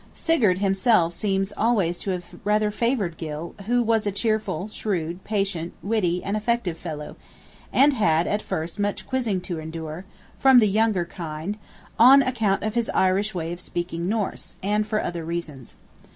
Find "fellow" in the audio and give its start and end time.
6.75-7.17